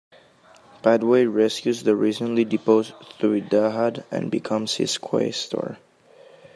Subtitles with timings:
[0.81, 5.77] Padway rescues the recently deposed Thiudahad and becomes his quaestor.